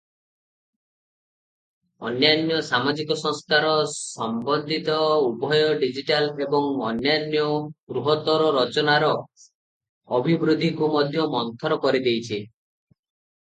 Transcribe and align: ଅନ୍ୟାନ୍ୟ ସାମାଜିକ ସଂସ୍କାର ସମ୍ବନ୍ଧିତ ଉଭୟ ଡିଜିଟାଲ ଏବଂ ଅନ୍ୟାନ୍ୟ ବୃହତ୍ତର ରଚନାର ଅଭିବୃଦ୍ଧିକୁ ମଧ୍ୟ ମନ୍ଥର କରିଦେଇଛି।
ଅନ୍ୟାନ୍ୟ 2.11 2.55
ସାମାଜିକ 2.69 3.17
ସଂସ୍କାର 3.23 3.73
ସମ୍ବନ୍ଧିତ 3.97 4.95
ଉଭୟ 5.27 5.59
ଡିଜିଟାଲ 5.85 6.33
ଏବଂ 6.47 6.71
ଅନ୍ୟାନ୍ୟ 6.93 7.45
ବୃହତ୍ତର 7.93 8.49
ରଚନାର 8.59 9.11
ଅଭିବୃଦ୍ଧିକୁ 10.21 10.93
ମଧ୍ୟ 10.97 11.29
ମନ୍ଥର 11.37 11.79
କରିଦେଇଛି। 11.87 12.43